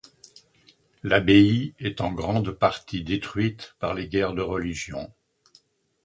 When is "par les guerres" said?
3.77-4.33